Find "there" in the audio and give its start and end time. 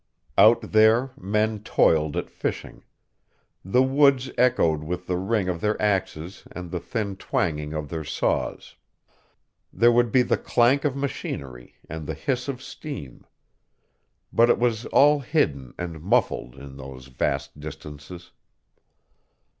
0.71-1.11, 9.71-9.91